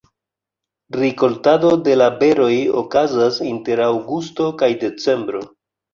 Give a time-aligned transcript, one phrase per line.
[1.01, 2.49] Rikoltado de la beroj
[2.81, 5.45] okazas inter aŭgusto kaj decembro.